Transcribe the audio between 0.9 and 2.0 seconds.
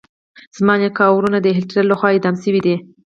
او ورونه د هټلر